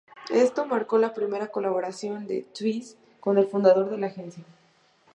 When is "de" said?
2.25-2.41, 3.91-3.99